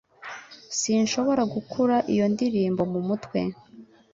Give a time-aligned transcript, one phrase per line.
[0.79, 3.39] Sinshobora gukura iyo ndirimbo mumutwe